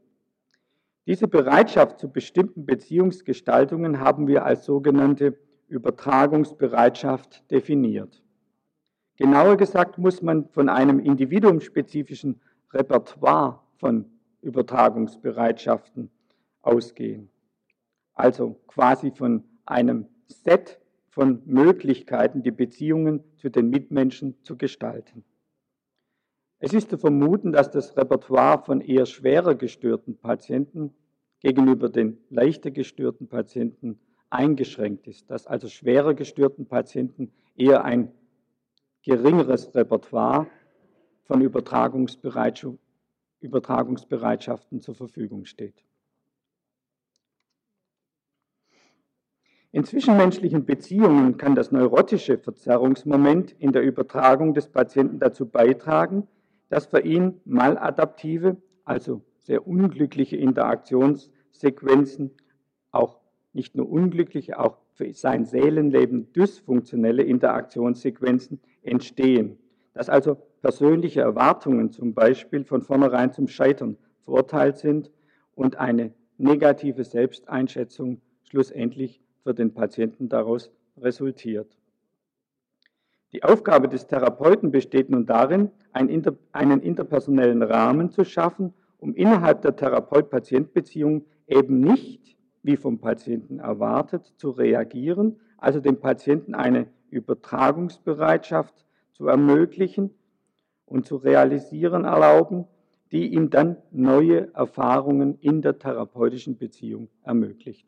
[1.06, 8.24] Diese Bereitschaft zu bestimmten Beziehungsgestaltungen haben wir als sogenannte Übertragungsbereitschaft definiert.
[9.18, 12.42] Genauer gesagt muss man von einem individuumspezifischen
[12.74, 14.06] Repertoire von
[14.46, 16.10] Übertragungsbereitschaften
[16.62, 17.30] ausgehen.
[18.14, 20.80] Also quasi von einem Set
[21.10, 25.24] von Möglichkeiten, die Beziehungen zu den Mitmenschen zu gestalten.
[26.60, 30.94] Es ist zu vermuten, dass das Repertoire von eher schwerer gestörten Patienten
[31.42, 38.12] gegenüber den leichter gestörten Patienten eingeschränkt ist, dass also schwerer gestörten Patienten eher ein
[39.04, 40.48] geringeres Repertoire
[41.26, 41.42] von
[43.46, 45.86] Übertragungsbereitschaften zur Verfügung steht.
[49.72, 56.28] In zwischenmenschlichen Beziehungen kann das neurotische Verzerrungsmoment in der Übertragung des Patienten dazu beitragen,
[56.70, 58.56] dass für ihn maladaptive,
[58.86, 62.32] also sehr unglückliche Interaktionssequenzen
[62.92, 63.20] auch
[63.52, 69.58] nicht nur unglückliche, auch für sein Seelenleben dysfunktionelle Interaktionssequenzen entstehen.
[69.96, 75.10] Dass also persönliche Erwartungen zum Beispiel von vornherein zum Scheitern verurteilt sind
[75.56, 81.78] und eine negative Selbsteinschätzung schlussendlich für den Patienten daraus resultiert.
[83.32, 89.76] Die Aufgabe des Therapeuten besteht nun darin, einen interpersonellen Rahmen zu schaffen, um innerhalb der
[89.76, 98.85] Therapeut-Patient-Beziehung eben nicht wie vom Patienten erwartet, zu reagieren, also dem Patienten eine Übertragungsbereitschaft
[99.16, 100.12] zu ermöglichen
[100.86, 102.66] und zu realisieren erlauben,
[103.12, 107.88] die ihm dann neue Erfahrungen in der therapeutischen Beziehung ermöglicht.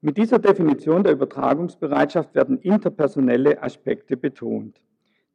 [0.00, 4.82] Mit dieser Definition der Übertragungsbereitschaft werden interpersonelle Aspekte betont.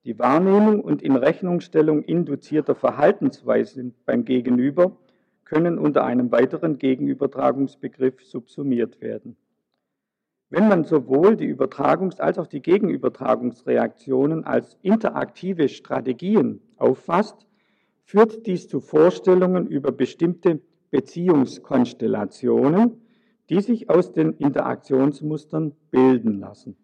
[0.04, 4.98] Die Wahrnehmung und Inrechnungsstellung induzierter Verhaltensweisen beim Gegenüber
[5.46, 9.38] können unter einem weiteren Gegenübertragungsbegriff subsumiert werden.
[10.50, 17.46] Wenn man sowohl die Übertragungs- als auch die Gegenübertragungsreaktionen als interaktive Strategien auffasst,
[18.06, 23.02] führt dies zu Vorstellungen über bestimmte Beziehungskonstellationen,
[23.50, 26.78] die sich aus den Interaktionsmustern bilden lassen.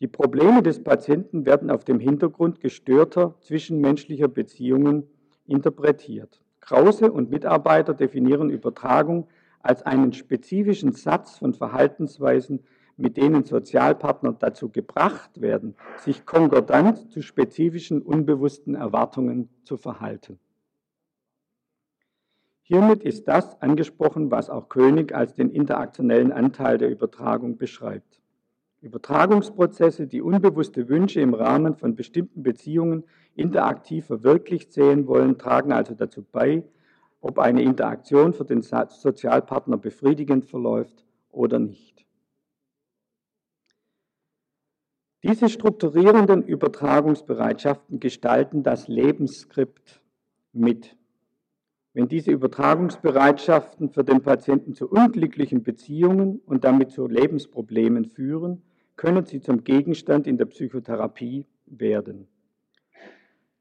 [0.00, 5.02] Die Probleme des Patienten werden auf dem Hintergrund gestörter zwischenmenschlicher Beziehungen
[5.46, 6.40] interpretiert.
[6.60, 9.28] Krause und Mitarbeiter definieren Übertragung
[9.64, 12.60] als einen spezifischen Satz von Verhaltensweisen,
[12.96, 20.38] mit denen Sozialpartner dazu gebracht werden, sich konkordant zu spezifischen unbewussten Erwartungen zu verhalten.
[22.62, 28.22] Hiermit ist das angesprochen, was auch König als den interaktionellen Anteil der Übertragung beschreibt.
[28.80, 35.94] Übertragungsprozesse, die unbewusste Wünsche im Rahmen von bestimmten Beziehungen interaktiv verwirklicht sehen wollen, tragen also
[35.94, 36.62] dazu bei,
[37.24, 42.04] ob eine Interaktion für den Sozialpartner befriedigend verläuft oder nicht.
[45.22, 50.02] Diese strukturierenden Übertragungsbereitschaften gestalten das Lebensskript
[50.52, 50.98] mit.
[51.94, 58.60] Wenn diese Übertragungsbereitschaften für den Patienten zu unglücklichen Beziehungen und damit zu Lebensproblemen führen,
[58.96, 62.28] können sie zum Gegenstand in der Psychotherapie werden.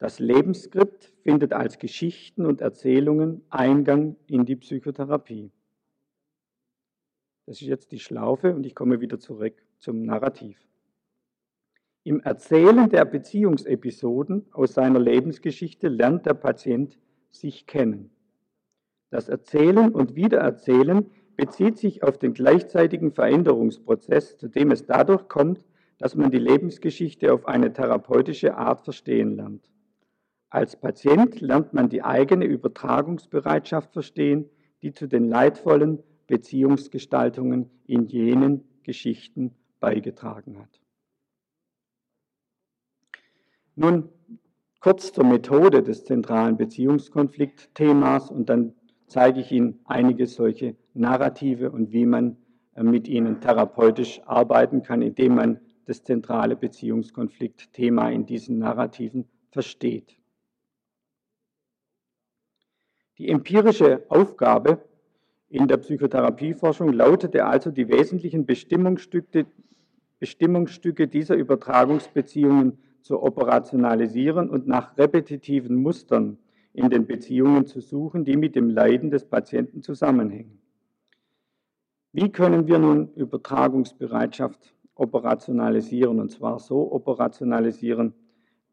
[0.03, 5.49] Das Lebensskript findet als Geschichten und Erzählungen Eingang in die Psychotherapie.
[7.45, 10.57] Das ist jetzt die Schlaufe und ich komme wieder zurück zum Narrativ.
[12.03, 18.09] Im Erzählen der Beziehungsepisoden aus seiner Lebensgeschichte lernt der Patient sich kennen.
[19.09, 25.63] Das Erzählen und Wiedererzählen bezieht sich auf den gleichzeitigen Veränderungsprozess, zu dem es dadurch kommt,
[25.97, 29.72] dass man die Lebensgeschichte auf eine therapeutische Art verstehen lernt.
[30.53, 34.51] Als Patient lernt man die eigene Übertragungsbereitschaft verstehen,
[34.83, 40.79] die zu den leidvollen Beziehungsgestaltungen in jenen Geschichten beigetragen hat.
[43.73, 44.09] Nun
[44.79, 48.75] kurz zur Methode des zentralen Beziehungskonfliktthemas und dann
[49.07, 52.37] zeige ich Ihnen einige solche Narrative und wie man
[52.75, 60.15] äh, mit ihnen therapeutisch arbeiten kann, indem man das zentrale Beziehungskonfliktthema in diesen Narrativen versteht.
[63.23, 64.79] Die empirische Aufgabe
[65.47, 69.45] in der Psychotherapieforschung lautete also, die wesentlichen Bestimmungsstücke,
[70.19, 76.37] Bestimmungsstücke dieser Übertragungsbeziehungen zu operationalisieren und nach repetitiven Mustern
[76.73, 80.59] in den Beziehungen zu suchen, die mit dem Leiden des Patienten zusammenhängen.
[82.11, 86.19] Wie können wir nun Übertragungsbereitschaft operationalisieren?
[86.19, 88.15] Und zwar so operationalisieren,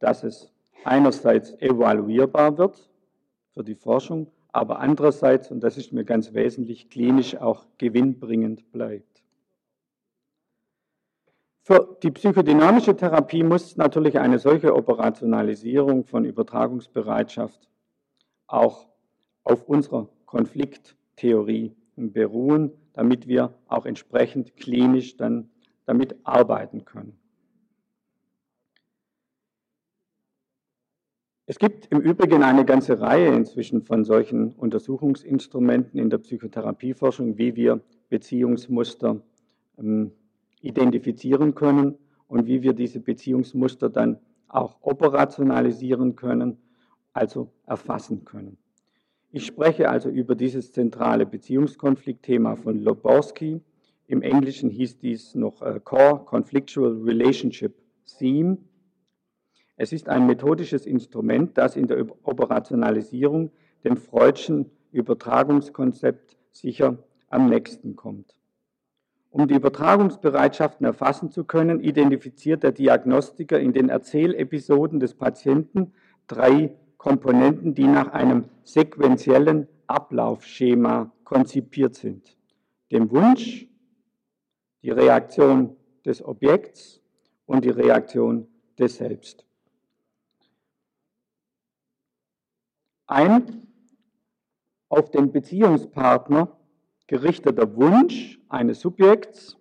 [0.01, 2.91] dass es einerseits evaluierbar wird,
[3.53, 9.23] für die Forschung, aber andererseits, und das ist mir ganz wesentlich, klinisch auch gewinnbringend bleibt.
[11.63, 17.69] Für die psychodynamische Therapie muss natürlich eine solche Operationalisierung von Übertragungsbereitschaft
[18.47, 18.89] auch
[19.45, 25.51] auf unserer Konflikttheorie beruhen, damit wir auch entsprechend klinisch dann
[25.87, 27.17] damit arbeiten können.
[31.51, 37.57] Es gibt im Übrigen eine ganze Reihe inzwischen von solchen Untersuchungsinstrumenten in der Psychotherapieforschung, wie
[37.57, 39.21] wir Beziehungsmuster
[39.77, 40.13] ähm,
[40.61, 46.57] identifizieren können und wie wir diese Beziehungsmuster dann auch operationalisieren können,
[47.15, 48.57] also erfassen können.
[49.33, 53.61] Ich spreche also über dieses zentrale Beziehungskonfliktthema von Loborski.
[54.07, 57.75] Im Englischen hieß dies noch äh, Core Conflictual Relationship
[58.07, 58.59] Theme
[59.81, 63.51] es ist ein methodisches Instrument, das in der Operationalisierung
[63.83, 66.99] dem Freudschen Übertragungskonzept sicher
[67.31, 68.37] am nächsten kommt.
[69.31, 75.95] Um die Übertragungsbereitschaften erfassen zu können, identifiziert der Diagnostiker in den Erzählepisoden des Patienten
[76.27, 82.37] drei Komponenten, die nach einem sequentiellen Ablaufschema konzipiert sind.
[82.93, 83.67] Dem Wunsch,
[84.83, 87.01] die Reaktion des Objekts
[87.47, 88.47] und die Reaktion
[88.79, 89.47] des Selbst.
[93.11, 93.67] Ein
[94.89, 96.57] auf den Beziehungspartner
[97.09, 99.57] gerichteter Wunsch eines Subjekts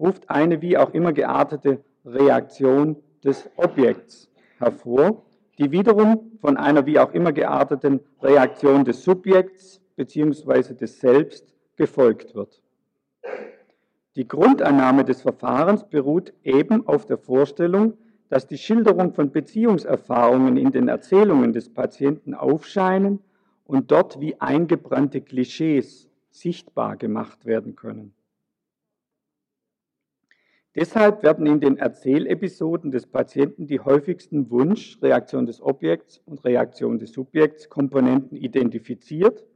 [0.00, 5.26] ruft eine wie auch immer geartete Reaktion des Objekts hervor,
[5.58, 10.72] die wiederum von einer wie auch immer gearteten Reaktion des Subjekts bzw.
[10.72, 12.62] des Selbst gefolgt wird.
[14.14, 20.72] Die Grundannahme des Verfahrens beruht eben auf der Vorstellung, dass die Schilderung von Beziehungserfahrungen in
[20.72, 23.20] den Erzählungen des Patienten aufscheinen
[23.64, 28.14] und dort wie eingebrannte Klischees sichtbar gemacht werden können.
[30.74, 36.98] Deshalb werden in den Erzählepisoden des Patienten die häufigsten Wunsch, Reaktion des Objekts und Reaktion
[36.98, 39.46] des Subjekts Komponenten identifiziert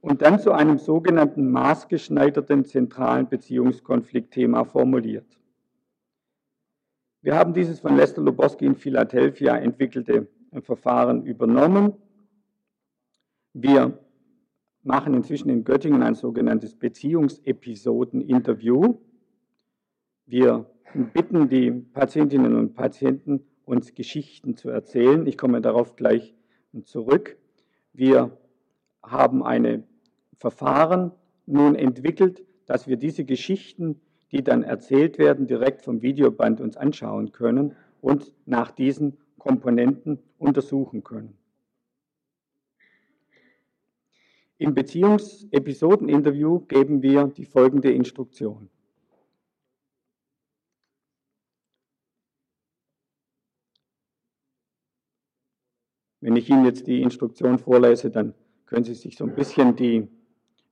[0.00, 5.26] und dann zu einem sogenannten maßgeschneiderten zentralen Beziehungskonfliktthema formuliert.
[7.24, 10.26] Wir haben dieses von Lester Lubowski in Philadelphia entwickelte
[10.62, 11.92] Verfahren übernommen.
[13.52, 13.96] Wir
[14.82, 18.98] machen inzwischen in Göttingen ein sogenanntes Beziehungsepisoden-Interview.
[20.26, 20.68] Wir
[21.14, 25.24] bitten die Patientinnen und Patienten, uns Geschichten zu erzählen.
[25.28, 26.34] Ich komme darauf gleich
[26.82, 27.36] zurück.
[27.92, 28.36] Wir
[29.00, 29.84] haben ein
[30.38, 31.12] Verfahren
[31.46, 34.00] nun entwickelt, dass wir diese Geschichten
[34.32, 41.04] die dann erzählt werden, direkt vom Videoband uns anschauen können und nach diesen Komponenten untersuchen
[41.04, 41.36] können.
[44.58, 48.70] Im Beziehungsepisodeninterview geben wir die folgende Instruktion.
[56.20, 58.34] Wenn ich Ihnen jetzt die Instruktion vorlese, dann
[58.66, 60.06] können Sie sich so ein bisschen die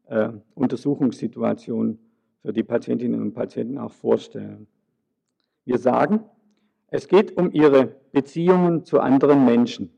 [0.06, 1.98] äh, Untersuchungssituation
[2.42, 4.66] für die Patientinnen und Patienten auch vorstellen.
[5.64, 6.20] Wir sagen,
[6.88, 9.90] es geht um Ihre Beziehungen zu anderen Menschen.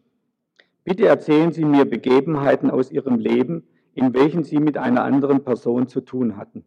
[0.84, 5.86] Bitte erzählen Sie mir Begebenheiten aus Ihrem Leben, in welchen Sie mit einer anderen Person
[5.86, 6.64] zu tun hatten.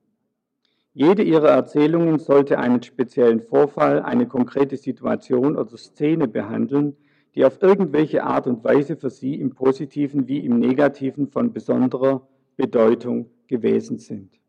[0.94, 6.96] Jede Ihrer Erzählungen sollte einen speziellen Vorfall, eine konkrete Situation oder Szene behandeln,
[7.36, 12.26] die auf irgendwelche Art und Weise für Sie im positiven wie im negativen von besonderer
[12.56, 14.40] Bedeutung gewesen sind.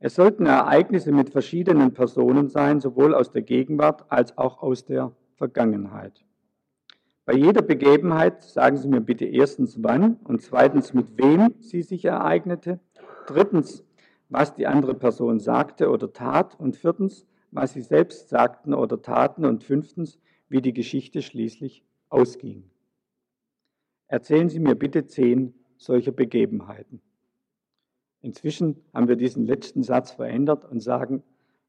[0.00, 5.12] Es sollten Ereignisse mit verschiedenen Personen sein, sowohl aus der Gegenwart als auch aus der
[5.34, 6.24] Vergangenheit.
[7.24, 12.04] Bei jeder Begebenheit sagen Sie mir bitte erstens wann und zweitens mit wem sie sich
[12.04, 12.80] ereignete,
[13.26, 13.84] drittens
[14.28, 19.44] was die andere Person sagte oder tat und viertens was sie selbst sagten oder taten
[19.44, 22.70] und fünftens wie die Geschichte schließlich ausging.
[24.06, 27.02] Erzählen Sie mir bitte zehn solcher Begebenheiten.
[28.20, 31.22] Inzwischen haben wir diesen letzten Satz verändert und sagen,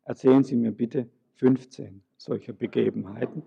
[0.03, 3.43] erzählen Sie mir bitte 15 solcher Begebenheiten.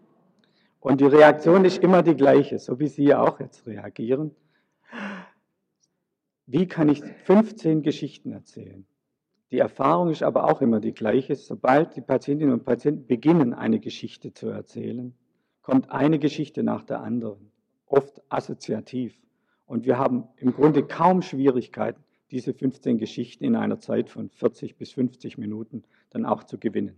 [0.80, 4.32] Und die Reaktion ist immer die gleiche, so wie Sie auch jetzt reagieren.
[6.46, 8.84] Wie kann ich 15 Geschichten erzählen?
[9.52, 11.34] Die Erfahrung ist aber auch immer die gleiche.
[11.36, 15.14] Sobald die Patientinnen und Patienten beginnen, eine Geschichte zu erzählen,
[15.60, 17.52] kommt eine Geschichte nach der anderen,
[17.86, 19.14] oft assoziativ.
[19.66, 24.76] Und wir haben im Grunde kaum Schwierigkeiten, diese 15 Geschichten in einer Zeit von 40
[24.76, 26.96] bis 50 Minuten dann auch zu gewinnen.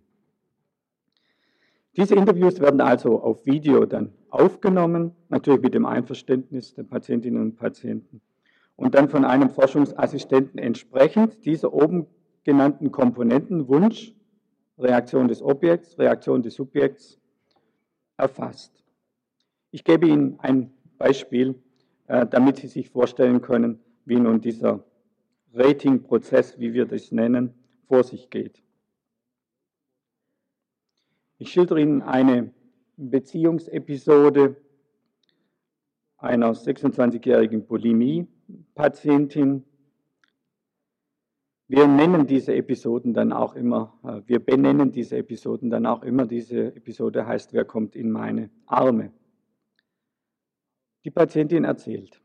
[1.96, 7.56] Diese Interviews werden also auf Video dann aufgenommen, natürlich mit dem Einverständnis der Patientinnen und
[7.56, 8.20] Patienten
[8.76, 12.06] und dann von einem Forschungsassistenten entsprechend dieser oben
[12.44, 14.14] genannten Komponenten Wunsch,
[14.78, 17.20] Reaktion des Objekts, Reaktion des Subjekts
[18.16, 18.84] erfasst.
[19.70, 21.56] Ich gebe Ihnen ein Beispiel,
[22.06, 24.84] äh, damit Sie sich vorstellen können, wie nun dieser
[25.54, 27.54] Rating-Prozess, wie wir das nennen,
[27.86, 28.62] vor sich geht.
[31.38, 32.52] Ich schildere Ihnen eine
[32.96, 34.56] Beziehungsepisode
[36.16, 39.64] einer 26-jährigen Bulimie-Patientin.
[41.66, 46.26] Wir nennen diese Episoden dann auch immer, äh, wir benennen diese Episoden dann auch immer.
[46.26, 49.12] Diese Episode heißt, wer kommt in meine Arme?
[51.04, 52.23] Die Patientin erzählt.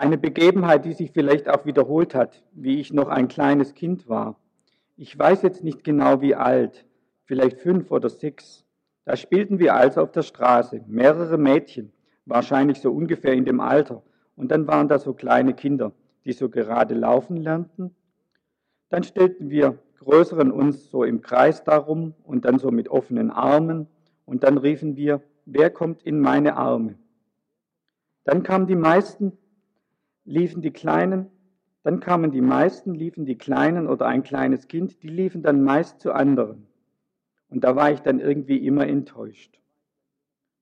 [0.00, 4.40] Eine Begebenheit, die sich vielleicht auch wiederholt hat, wie ich noch ein kleines Kind war.
[4.96, 6.86] Ich weiß jetzt nicht genau wie alt,
[7.26, 8.64] vielleicht fünf oder sechs.
[9.04, 11.92] Da spielten wir also auf der Straße, mehrere Mädchen,
[12.24, 14.02] wahrscheinlich so ungefähr in dem Alter.
[14.36, 15.92] Und dann waren da so kleine Kinder,
[16.24, 17.94] die so gerade laufen lernten.
[18.88, 23.86] Dann stellten wir Größeren uns so im Kreis darum und dann so mit offenen Armen.
[24.24, 26.94] Und dann riefen wir, wer kommt in meine Arme?
[28.24, 29.36] Dann kamen die meisten
[30.24, 31.30] liefen die Kleinen,
[31.82, 36.00] dann kamen die meisten, liefen die Kleinen oder ein kleines Kind, die liefen dann meist
[36.00, 36.66] zu anderen.
[37.48, 39.58] Und da war ich dann irgendwie immer enttäuscht.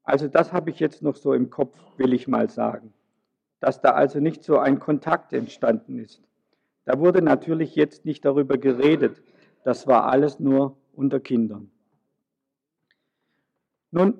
[0.05, 2.95] Also das habe ich jetzt noch so im Kopf, will ich mal sagen.
[3.61, 6.23] Dass da also nicht so ein Kontakt entstanden ist.
[6.85, 9.21] Da wurde natürlich jetzt nicht darüber geredet.
[9.65, 11.71] Das war alles nur unter Kindern.
[13.91, 14.15] Nun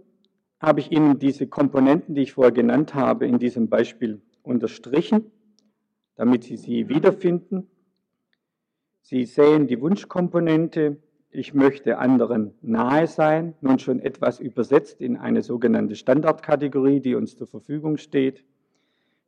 [0.61, 5.31] habe ich Ihnen diese Komponenten, die ich vorher genannt habe, in diesem Beispiel unterstrichen
[6.19, 7.69] damit Sie sie wiederfinden.
[9.03, 10.99] Sie sehen die Wunschkomponente
[11.31, 17.37] ich möchte anderen nahe sein, nun schon etwas übersetzt in eine sogenannte Standardkategorie, die uns
[17.37, 18.45] zur Verfügung steht.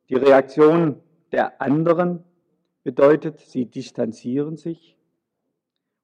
[0.09, 0.99] Die Reaktion
[1.31, 2.23] der anderen
[2.83, 4.97] bedeutet, sie distanzieren sich.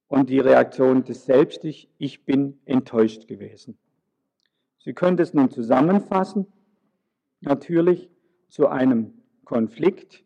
[0.07, 3.77] Und die Reaktion des Selbst, ich bin enttäuscht gewesen.
[4.77, 6.45] Sie können es nun zusammenfassen,
[7.41, 8.09] natürlich
[8.49, 9.13] zu einem
[9.45, 10.23] Konflikt.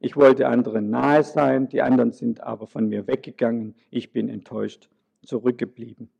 [0.00, 4.88] Ich wollte anderen nahe sein, die anderen sind aber von mir weggegangen, ich bin enttäuscht
[5.22, 6.10] zurückgeblieben.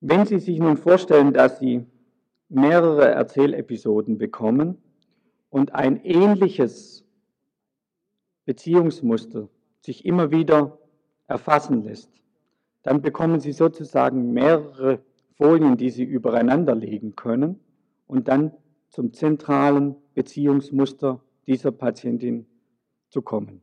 [0.00, 1.86] Wenn Sie sich nun vorstellen, dass Sie
[2.48, 4.78] mehrere Erzählepisoden bekommen
[5.50, 7.04] und ein ähnliches
[8.44, 9.48] Beziehungsmuster
[9.80, 10.78] sich immer wieder
[11.26, 12.10] erfassen lässt,
[12.82, 15.00] dann bekommen Sie sozusagen mehrere
[15.34, 17.60] Folien, die Sie übereinander legen können
[18.08, 18.52] und dann
[18.88, 22.46] zum zentralen Beziehungsmuster dieser Patientin
[23.10, 23.62] zu kommen.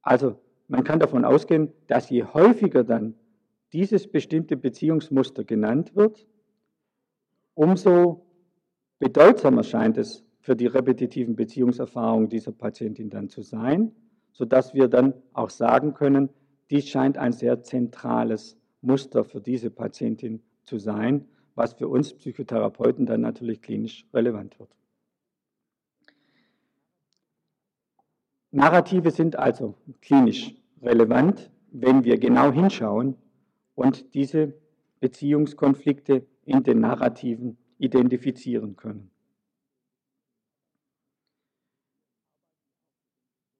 [0.00, 3.14] Also man kann davon ausgehen, dass je häufiger dann
[3.72, 6.26] dieses bestimmte Beziehungsmuster genannt wird,
[7.54, 8.26] umso
[8.98, 13.92] bedeutsamer scheint es für die repetitiven Beziehungserfahrungen dieser Patientin dann zu sein,
[14.32, 16.30] sodass wir dann auch sagen können,
[16.70, 21.26] dies scheint ein sehr zentrales Muster für diese Patientin zu sein,
[21.56, 24.70] was für uns Psychotherapeuten dann natürlich klinisch relevant wird.
[28.52, 33.16] Narrative sind also klinisch relevant, wenn wir genau hinschauen
[33.74, 34.54] und diese
[35.00, 39.10] Beziehungskonflikte in den Narrativen identifizieren können.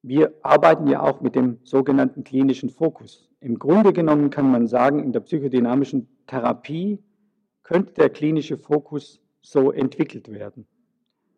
[0.03, 3.29] Wir arbeiten ja auch mit dem sogenannten klinischen Fokus.
[3.41, 7.03] Im Grunde genommen kann man sagen, in der psychodynamischen Therapie
[7.67, 10.69] könnte der klinische Fokus so entwickelt werden.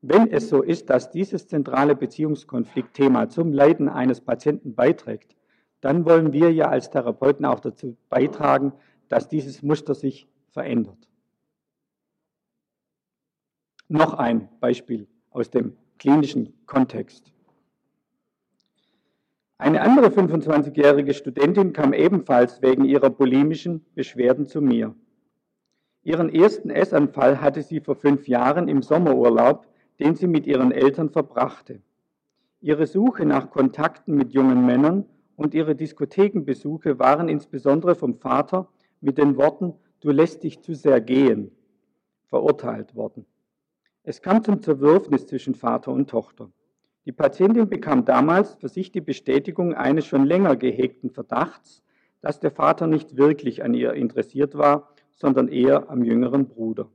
[0.02, 5.34] Wenn es so ist, dass dieses zentrale Beziehungskonfliktthema zum Leiden eines Patienten beiträgt,
[5.80, 8.74] dann wollen wir ja als Therapeuten auch dazu beitragen,
[9.08, 11.08] dass dieses Muster sich verändert.
[13.88, 17.32] Noch ein Beispiel aus dem klinischen Kontext.
[19.56, 24.94] Eine andere 25-jährige Studentin kam ebenfalls wegen ihrer bulimischen Beschwerden zu mir.
[26.02, 29.66] Ihren ersten Essanfall hatte sie vor fünf Jahren im Sommerurlaub
[29.98, 31.80] den sie mit ihren Eltern verbrachte.
[32.60, 35.04] Ihre Suche nach Kontakten mit jungen Männern
[35.36, 38.68] und ihre Diskothekenbesuche waren insbesondere vom Vater
[39.00, 41.50] mit den Worten Du lässt dich zu sehr gehen
[42.26, 43.24] verurteilt worden.
[44.04, 46.52] Es kam zum Zerwürfnis zwischen Vater und Tochter.
[47.04, 51.82] Die Patientin bekam damals für sich die Bestätigung eines schon länger gehegten Verdachts,
[52.20, 56.88] dass der Vater nicht wirklich an ihr interessiert war, sondern eher am jüngeren Bruder.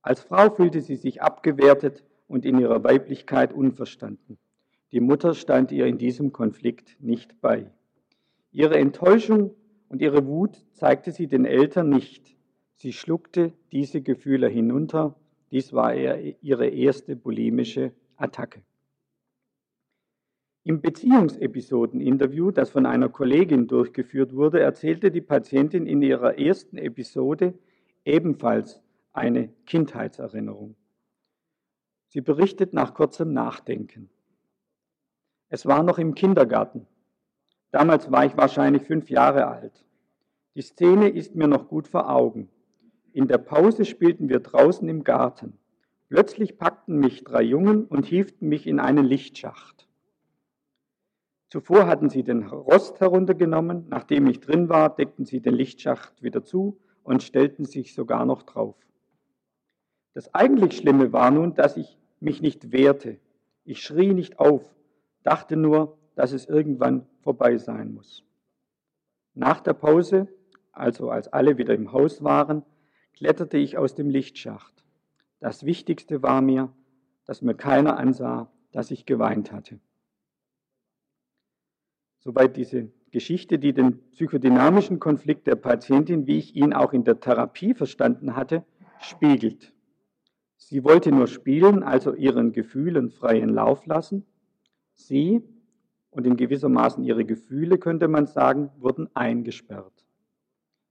[0.00, 4.38] Als Frau fühlte sie sich abgewertet und in ihrer Weiblichkeit unverstanden.
[4.90, 7.70] Die Mutter stand ihr in diesem Konflikt nicht bei.
[8.50, 9.54] Ihre Enttäuschung
[9.88, 12.36] und ihre Wut zeigte sie den Eltern nicht.
[12.74, 15.14] Sie schluckte diese Gefühle hinunter.
[15.50, 18.62] Dies war ihre erste bulimische Attacke.
[20.64, 27.54] Im Beziehungsepisoden-Interview, das von einer Kollegin durchgeführt wurde, erzählte die Patientin in ihrer ersten Episode
[28.04, 28.80] ebenfalls
[29.12, 30.76] eine Kindheitserinnerung.
[32.06, 34.08] Sie berichtet nach kurzem Nachdenken.
[35.48, 36.86] Es war noch im Kindergarten.
[37.72, 39.84] Damals war ich wahrscheinlich fünf Jahre alt.
[40.54, 42.48] Die Szene ist mir noch gut vor Augen.
[43.12, 45.58] In der Pause spielten wir draußen im Garten.
[46.08, 49.88] Plötzlich packten mich drei Jungen und hieften mich in einen Lichtschacht.
[51.52, 53.84] Zuvor hatten sie den Rost heruntergenommen.
[53.90, 58.44] Nachdem ich drin war, deckten sie den Lichtschacht wieder zu und stellten sich sogar noch
[58.44, 58.74] drauf.
[60.14, 63.18] Das eigentlich Schlimme war nun, dass ich mich nicht wehrte.
[63.66, 64.64] Ich schrie nicht auf,
[65.24, 68.24] dachte nur, dass es irgendwann vorbei sein muss.
[69.34, 70.28] Nach der Pause,
[70.72, 72.64] also als alle wieder im Haus waren,
[73.12, 74.86] kletterte ich aus dem Lichtschacht.
[75.38, 76.72] Das Wichtigste war mir,
[77.26, 79.80] dass mir keiner ansah, dass ich geweint hatte.
[82.24, 87.18] Soweit diese Geschichte, die den psychodynamischen Konflikt der Patientin, wie ich ihn auch in der
[87.18, 88.64] Therapie verstanden hatte,
[89.00, 89.72] spiegelt.
[90.56, 94.24] Sie wollte nur spielen, also ihren Gefühlen freien Lauf lassen.
[94.94, 95.42] Sie
[96.10, 100.06] und in gewissermaßen ihre Gefühle, könnte man sagen, wurden eingesperrt.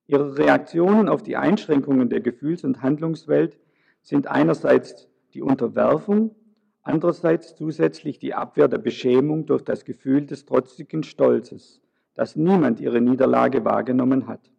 [0.08, 3.58] Ihre Reaktionen auf die Einschränkungen der Gefühls- und Handlungswelt
[4.02, 6.36] sind einerseits die Unterwerfung,
[6.84, 11.82] andererseits zusätzlich die Abwehr der Beschämung durch das Gefühl des trotzigen Stolzes,
[12.14, 14.52] dass niemand ihre Niederlage wahrgenommen hat.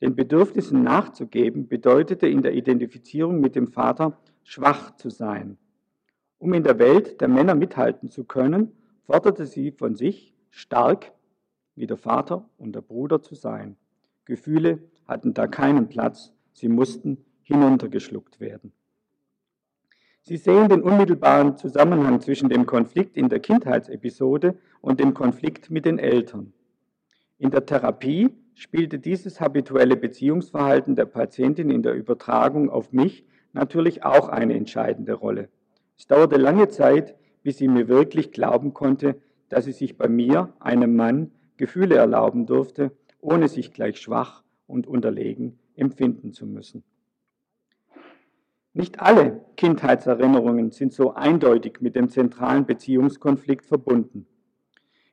[0.00, 5.56] Den Bedürfnissen nachzugeben bedeutete in der Identifizierung mit dem Vater schwach zu sein.
[6.38, 8.72] Um in der Welt der Männer mithalten zu können,
[9.04, 11.12] forderte sie von sich, stark
[11.74, 13.76] wie der Vater und der Bruder zu sein.
[14.24, 18.72] Gefühle hatten da keinen Platz, sie mussten hinuntergeschluckt werden.
[20.26, 25.84] Sie sehen den unmittelbaren Zusammenhang zwischen dem Konflikt in der Kindheitsepisode und dem Konflikt mit
[25.84, 26.54] den Eltern.
[27.36, 34.04] In der Therapie spielte dieses habituelle Beziehungsverhalten der Patientin in der Übertragung auf mich natürlich
[34.04, 35.50] auch eine entscheidende Rolle.
[35.98, 39.16] Es dauerte lange Zeit, bis sie mir wirklich glauben konnte,
[39.50, 44.86] dass sie sich bei mir, einem Mann, Gefühle erlauben durfte, ohne sich gleich schwach und
[44.86, 46.82] unterlegen empfinden zu müssen.
[48.76, 54.26] Nicht alle Kindheitserinnerungen sind so eindeutig mit dem zentralen Beziehungskonflikt verbunden.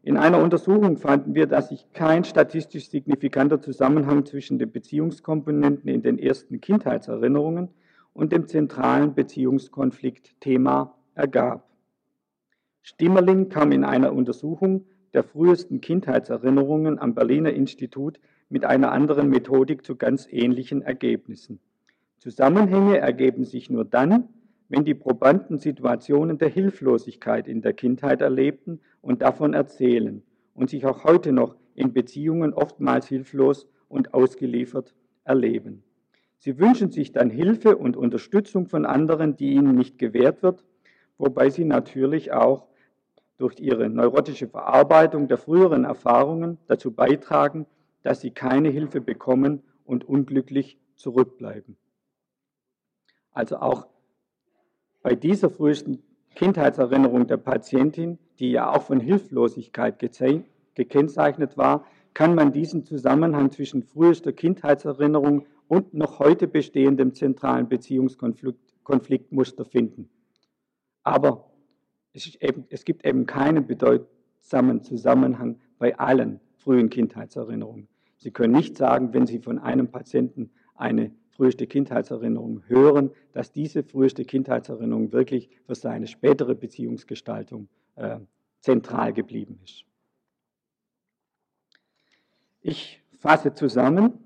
[0.01, 6.01] In einer Untersuchung fanden wir, dass sich kein statistisch signifikanter Zusammenhang zwischen den Beziehungskomponenten in
[6.01, 7.69] den ersten Kindheitserinnerungen
[8.13, 11.69] und dem zentralen Beziehungskonflikt-Thema ergab.
[12.81, 19.85] Stimmerling kam in einer Untersuchung der frühesten Kindheitserinnerungen am Berliner Institut mit einer anderen Methodik
[19.85, 21.59] zu ganz ähnlichen Ergebnissen.
[22.21, 24.29] Zusammenhänge ergeben sich nur dann,
[24.69, 30.21] wenn die Probanden Situationen der Hilflosigkeit in der Kindheit erlebten und davon erzählen
[30.53, 34.93] und sich auch heute noch in Beziehungen oftmals hilflos und ausgeliefert
[35.23, 35.81] erleben.
[36.37, 40.63] Sie wünschen sich dann Hilfe und Unterstützung von anderen, die ihnen nicht gewährt wird,
[41.17, 42.67] wobei sie natürlich auch
[43.39, 47.65] durch ihre neurotische Verarbeitung der früheren Erfahrungen dazu beitragen,
[48.03, 51.77] dass sie keine Hilfe bekommen und unglücklich zurückbleiben.
[53.31, 53.87] Also auch
[55.01, 56.03] bei dieser frühesten
[56.35, 59.99] Kindheitserinnerung der Patientin, die ja auch von Hilflosigkeit
[60.75, 69.65] gekennzeichnet war, kann man diesen Zusammenhang zwischen frühester Kindheitserinnerung und noch heute bestehendem zentralen Beziehungskonfliktmuster
[69.65, 70.09] finden.
[71.03, 71.51] Aber
[72.13, 77.87] es, eben, es, gibt eben keinen bedeutsamen Zusammenhang bei allen frühen Kindheitserinnerungen.
[78.17, 81.11] Sie können nicht sagen, wenn Sie von einem Patienten eine
[81.41, 88.19] früheste Kindheitserinnerung hören, dass diese früheste Kindheitserinnerung wirklich für seine spätere Beziehungsgestaltung äh,
[88.59, 89.85] zentral geblieben ist.
[92.61, 94.19] Ich fasse zusammen,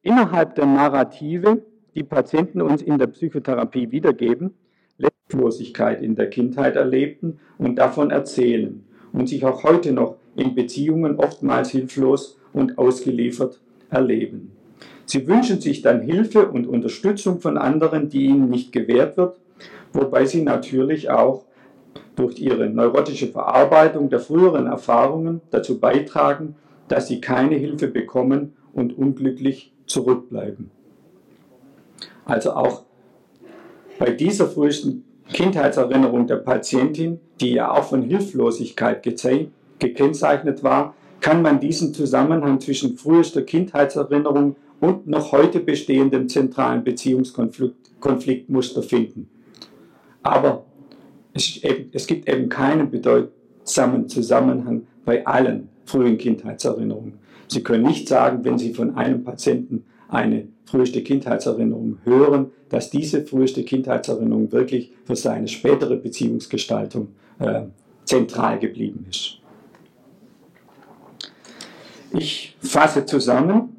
[0.00, 1.62] innerhalb der Narrative,
[1.94, 4.54] die Patienten uns in der Psychotherapie wiedergeben,
[4.96, 11.16] Letztlosigkeit in der Kindheit erlebten und davon erzählen und sich auch heute noch in Beziehungen
[11.16, 13.60] oftmals hilflos und ausgeliefert
[13.90, 14.52] erleben.
[15.06, 19.38] Sie wünschen sich dann Hilfe und Unterstützung von anderen, die ihnen nicht gewährt wird,
[19.92, 21.44] wobei sie natürlich auch
[22.16, 26.56] durch ihre neurotische Verarbeitung der früheren Erfahrungen dazu beitragen,
[26.88, 30.70] dass sie keine Hilfe bekommen und unglücklich zurückbleiben.
[32.24, 32.82] Also auch
[33.98, 39.02] bei dieser frühesten Kindheitserinnerung der Patientin, die ja auch von Hilflosigkeit
[39.78, 48.82] gekennzeichnet war, kann man diesen Zusammenhang zwischen frühester Kindheitserinnerung und noch heute bestehendem zentralen Beziehungskonfliktmuster
[48.82, 49.28] finden.
[50.22, 50.64] Aber
[51.32, 57.14] es, eben, es gibt eben keinen bedeutsamen Zusammenhang bei allen frühen Kindheitserinnerungen.
[57.48, 63.24] Sie können nicht sagen, wenn Sie von einem Patienten eine früheste Kindheitserinnerung hören, dass diese
[63.24, 67.08] früheste Kindheitserinnerung wirklich für seine spätere Beziehungsgestaltung
[67.38, 67.62] äh,
[68.04, 69.38] zentral geblieben ist.
[72.12, 73.73] Ich fasse zusammen,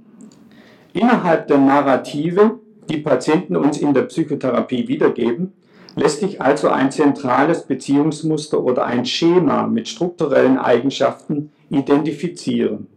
[0.95, 5.51] Innerhalb der Narrative, die Patienten uns in der Psychotherapie wiedergeben,
[5.97, 12.87] lässt sich also ein zentrales Beziehungsmuster oder ein Schema mit strukturellen Eigenschaften identifizieren.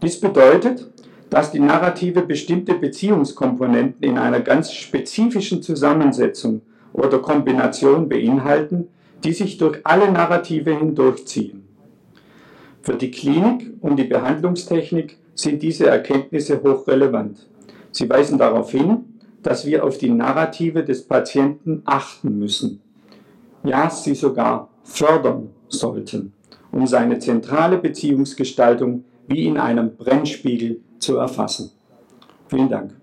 [0.00, 0.90] Dies bedeutet,
[1.28, 6.62] dass die Narrative bestimmte Beziehungskomponenten in einer ganz spezifischen Zusammensetzung
[6.94, 8.88] oder Kombination beinhalten,
[9.22, 11.68] die sich durch alle Narrative hindurchziehen.
[12.80, 17.46] Für die Klinik und die Behandlungstechnik sind diese Erkenntnisse hochrelevant.
[17.90, 19.04] Sie weisen darauf hin,
[19.42, 22.80] dass wir auf die Narrative des Patienten achten müssen.
[23.62, 26.32] Ja, sie sogar fördern sollten,
[26.72, 31.70] um seine zentrale Beziehungsgestaltung wie in einem Brennspiegel zu erfassen.
[32.48, 32.94] Vielen Dank.